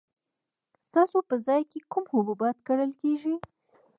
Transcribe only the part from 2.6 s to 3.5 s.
کرل کیږي؟